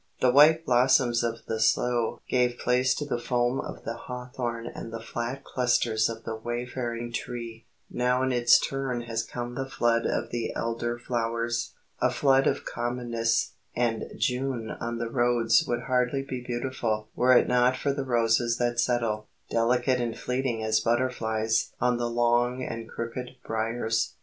[0.19, 4.91] The white blossoms of the sloe gave place to the foam of the hawthorn and
[4.91, 10.07] the flat clusters of the wayfaring tree; now in its turn has come the flood
[10.07, 16.23] of the elder flowers, a flood of commonness, and June on the roads would hardly
[16.23, 21.73] be beautiful were it not for the roses that settle, delicate and fleeting as butterflies,
[21.79, 24.15] on the long and crooked briers.